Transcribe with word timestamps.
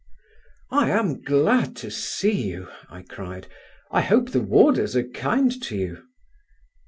"I 0.71 0.89
am 0.89 1.21
glad 1.21 1.75
to 1.75 1.91
see 1.91 2.47
you," 2.47 2.69
I 2.89 3.03
cried. 3.03 3.45
"I 3.91 4.01
hope 4.01 4.31
the 4.31 4.41
warders 4.41 4.95
are 4.95 5.07
kind 5.07 5.51
to 5.65 5.75
you?" 5.77 6.01